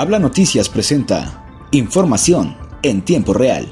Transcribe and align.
Habla 0.00 0.18
Noticias 0.18 0.70
presenta 0.70 1.44
información 1.72 2.56
en 2.80 3.02
tiempo 3.02 3.34
real. 3.34 3.70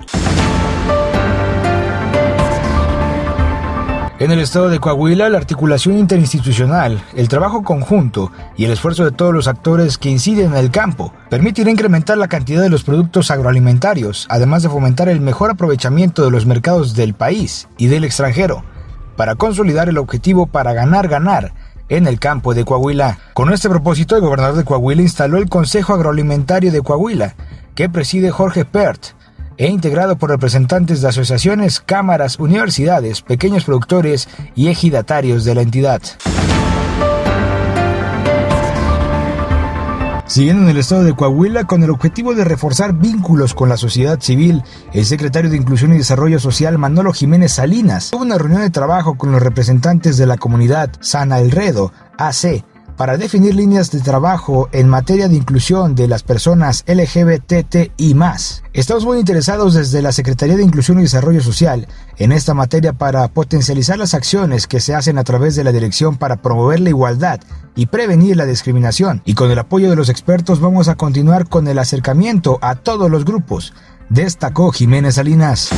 En 4.19 4.31
el 4.31 4.39
estado 4.39 4.69
de 4.69 4.79
Coahuila, 4.79 5.31
la 5.31 5.39
articulación 5.39 5.97
interinstitucional, 5.97 7.03
el 7.17 7.29
trabajo 7.29 7.63
conjunto 7.63 8.31
y 8.59 8.67
el 8.67 8.73
esfuerzo 8.73 9.07
de 9.07 9.13
todos 9.13 9.33
los 9.33 9.49
actores 9.49 9.97
que 9.97 10.11
inciden 10.11 10.51
en 10.51 10.59
el 10.59 10.71
campo 10.71 11.15
permitirá 11.31 11.71
incrementar 11.71 12.19
la 12.19 12.29
cantidad 12.29 12.61
de 12.61 12.69
los 12.69 12.85
productos 12.85 13.31
agroalimentarios, 13.31 14.27
además 14.29 14.63
de 14.63 14.69
fomentar 14.69 15.09
el 15.09 15.23
mejor 15.23 15.53
aprovechamiento 15.53 16.23
de 16.27 16.31
los 16.31 16.45
mercados 16.45 16.95
del 16.95 17.15
país 17.15 17.69
y 17.79 17.87
del 17.87 18.05
extranjero, 18.05 18.65
para 19.17 19.35
consolidar 19.35 19.89
el 19.89 19.97
objetivo 19.97 20.47
para 20.47 20.75
ganar 20.75 21.09
ganar 21.09 21.55
en 21.89 22.07
el 22.07 22.19
campo 22.19 22.55
de 22.55 22.65
Coahuila. 22.65 23.19
Con 23.35 23.53
este 23.53 23.69
propósito, 23.69 24.17
el 24.17 24.23
gobernador 24.23 24.57
de 24.57 24.65
Coahuila 24.65 25.03
instaló 25.03 25.39
el 25.39 25.49
Consejo 25.49 25.95
Agroalimentario 25.95 26.73
de 26.73 26.83
Coahuila, 26.83 27.35
que 27.75 27.89
preside 27.89 28.31
Jorge 28.31 28.65
Pert, 28.65 29.19
e 29.57 29.67
integrado 29.67 30.17
por 30.17 30.31
representantes 30.31 31.01
de 31.03 31.09
asociaciones, 31.09 31.81
cámaras, 31.81 32.39
universidades, 32.39 33.23
pequeños 33.23 33.65
productores 33.65 34.29
y 34.55 34.69
ejidatarios 34.69 35.45
de 35.45 35.55
la 35.57 35.63
entidad. 35.63 36.01
Siguiendo 40.39 40.63
en 40.63 40.69
el 40.69 40.77
estado 40.77 41.03
de 41.03 41.17
Coahuila, 41.17 41.65
con 41.65 41.83
el 41.83 41.91
objetivo 41.91 42.33
de 42.33 42.45
reforzar 42.45 42.93
vínculos 42.93 43.55
con 43.55 43.69
la 43.69 43.77
sociedad 43.77 44.21
civil, 44.21 44.63
el 44.93 45.05
secretario 45.05 45.51
de 45.51 45.57
Inclusión 45.57 45.93
y 45.93 45.99
Desarrollo 45.99 46.39
Social, 46.39 46.79
Manolo 46.79 47.13
Jiménez 47.13 47.55
Salinas, 47.55 48.11
tuvo 48.13 48.23
una 48.23 48.39
reunión 48.39 48.63
de 48.63 48.71
trabajo 48.71 49.19
con 49.19 49.33
los 49.33 49.43
representantes 49.43 50.17
de 50.17 50.27
la 50.27 50.37
comunidad 50.37 50.91
Sana 51.01 51.41
Elredo, 51.41 51.93
AC, 52.19 52.63
para 52.97 53.17
definir 53.17 53.57
líneas 53.57 53.91
de 53.91 53.99
trabajo 53.99 54.69
en 54.71 54.89
materia 54.89 55.29
de 55.29 55.35
inclusión 55.35 55.97
de 55.97 56.07
las 56.07 56.23
personas 56.23 56.85
LGBT 56.87 57.93
y 57.97 58.15
más. 58.15 58.63
Estamos 58.73 59.05
muy 59.05 59.19
interesados 59.19 59.75
desde 59.75 60.03
la 60.03 60.13
Secretaría 60.13 60.57
de 60.57 60.63
Inclusión 60.63 61.01
y 61.01 61.03
Desarrollo 61.03 61.41
Social 61.41 61.89
en 62.17 62.31
esta 62.31 62.55
materia 62.55 62.93
para 62.93 63.27
potencializar 63.27 63.99
las 63.99 64.15
acciones 64.15 64.69
que 64.69 64.79
se 64.79 64.95
hacen 64.95 65.19
a 65.19 65.25
través 65.25 65.57
de 65.57 65.65
la 65.65 65.73
Dirección 65.73 66.17
para 66.17 66.37
promover 66.37 66.79
la 66.79 66.91
igualdad 66.91 67.41
y 67.79 67.87
prevenir 67.87 68.37
la 68.37 68.45
discriminación. 68.45 69.23
Y 69.25 69.35
con 69.35 69.53
el 69.53 69.59
apoyo 69.59 69.89
de 69.89 69.95
los 69.95 70.09
expertos 70.09 70.59
vamos 70.59 70.89
a 70.89 70.97
continuar 70.97 71.49
con 71.49 71.69
el 71.69 71.79
acercamiento 71.79 72.59
a 72.61 72.75
todos 72.75 73.09
los 73.09 73.25
grupos, 73.25 73.73
destacó 74.11 74.73
Jiménez 74.73 75.15
Salinas. 75.15 75.71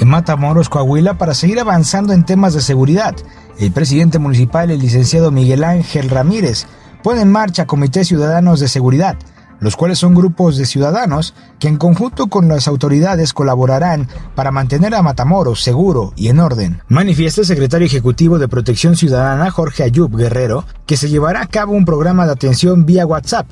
en 0.00 0.08
Matamoros, 0.08 0.68
Coahuila, 0.68 1.18
para 1.18 1.34
seguir 1.34 1.58
avanzando 1.58 2.12
en 2.12 2.24
temas 2.24 2.54
de 2.54 2.60
seguridad. 2.60 3.16
El 3.58 3.72
presidente 3.72 4.20
municipal, 4.20 4.70
el 4.70 4.78
licenciado 4.78 5.32
Miguel 5.32 5.64
Ángel 5.64 6.08
Ramírez, 6.08 6.66
pone 7.02 7.22
en 7.22 7.32
marcha 7.32 7.66
comités 7.66 8.06
ciudadanos 8.06 8.60
de 8.60 8.68
seguridad, 8.68 9.16
los 9.60 9.76
cuales 9.76 9.98
son 9.98 10.14
grupos 10.14 10.56
de 10.56 10.66
ciudadanos 10.66 11.34
que 11.58 11.68
en 11.68 11.76
conjunto 11.76 12.28
con 12.28 12.48
las 12.48 12.68
autoridades 12.68 13.32
colaborarán 13.32 14.08
para 14.34 14.50
mantener 14.50 14.94
a 14.94 15.02
Matamoros 15.02 15.62
seguro 15.62 16.12
y 16.16 16.28
en 16.28 16.40
orden. 16.40 16.82
Manifiesta 16.88 17.40
el 17.40 17.46
secretario 17.46 17.86
ejecutivo 17.86 18.38
de 18.38 18.48
Protección 18.48 18.96
Ciudadana 18.96 19.50
Jorge 19.50 19.82
Ayub 19.82 20.16
Guerrero 20.16 20.64
que 20.86 20.96
se 20.96 21.08
llevará 21.08 21.42
a 21.42 21.46
cabo 21.46 21.72
un 21.72 21.84
programa 21.84 22.26
de 22.26 22.32
atención 22.32 22.86
vía 22.86 23.06
WhatsApp 23.06 23.46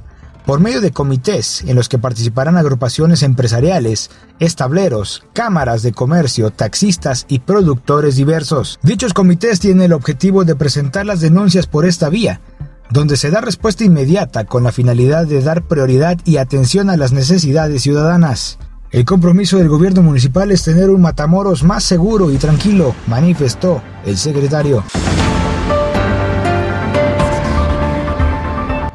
por 0.46 0.60
medio 0.60 0.80
de 0.80 0.92
comités 0.92 1.62
en 1.66 1.74
los 1.74 1.88
que 1.88 1.98
participarán 1.98 2.56
agrupaciones 2.56 3.24
empresariales, 3.24 4.10
estableros, 4.38 5.24
cámaras 5.32 5.82
de 5.82 5.92
comercio, 5.92 6.50
taxistas 6.50 7.26
y 7.28 7.40
productores 7.40 8.14
diversos. 8.14 8.78
Dichos 8.82 9.12
comités 9.12 9.58
tienen 9.58 9.82
el 9.82 9.92
objetivo 9.92 10.44
de 10.44 10.54
presentar 10.54 11.04
las 11.04 11.20
denuncias 11.20 11.66
por 11.66 11.84
esta 11.84 12.08
vía, 12.08 12.40
donde 12.90 13.16
se 13.16 13.30
da 13.30 13.40
respuesta 13.40 13.84
inmediata 13.84 14.44
con 14.44 14.64
la 14.64 14.72
finalidad 14.72 15.26
de 15.26 15.42
dar 15.42 15.62
prioridad 15.62 16.18
y 16.24 16.36
atención 16.36 16.90
a 16.90 16.96
las 16.96 17.12
necesidades 17.12 17.82
ciudadanas. 17.82 18.58
El 18.90 19.04
compromiso 19.04 19.58
del 19.58 19.68
gobierno 19.68 20.02
municipal 20.02 20.50
es 20.52 20.62
tener 20.62 20.90
un 20.90 21.02
Matamoros 21.02 21.62
más 21.64 21.84
seguro 21.84 22.30
y 22.30 22.36
tranquilo, 22.36 22.94
manifestó 23.08 23.82
el 24.04 24.16
secretario. 24.16 24.84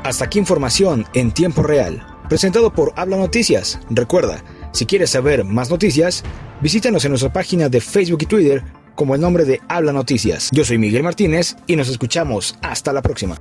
Hasta 0.04 0.26
aquí 0.26 0.40
información 0.40 1.06
en 1.14 1.32
tiempo 1.32 1.62
real, 1.62 2.06
presentado 2.30 2.74
por 2.74 2.94
Habla 2.96 3.18
Noticias. 3.18 3.80
Recuerda, 3.90 4.44
si 4.72 4.86
quieres 4.86 5.12
saber 5.12 5.44
más 5.46 5.70
noticias, 5.70 6.24
visítanos 6.62 7.06
en 7.06 7.12
nuestra 7.12 7.32
página 7.32 7.70
de 7.70 7.82
Facebook 7.82 8.24
y 8.24 8.26
Twitter 8.26 8.64
como 8.96 9.16
el 9.16 9.22
nombre 9.22 9.46
de 9.46 9.62
Habla 9.68 9.94
Noticias. 9.94 10.50
Yo 10.52 10.64
soy 10.64 10.78
Miguel 10.78 11.04
Martínez 11.04 11.56
y 11.68 11.76
nos 11.76 11.90
escuchamos 11.90 12.58
hasta 12.62 12.94
la 12.94 13.02
próxima. 13.02 13.38